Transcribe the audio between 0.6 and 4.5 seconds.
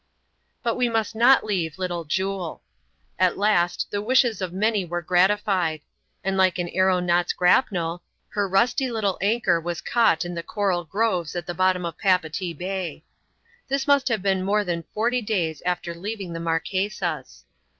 But we must not leave Little Jule. At last the wishes